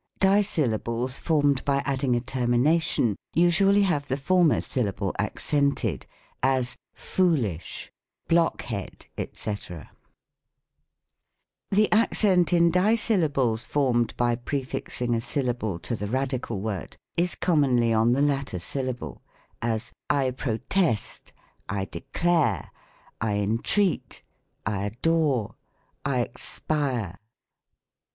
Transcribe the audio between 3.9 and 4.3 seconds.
the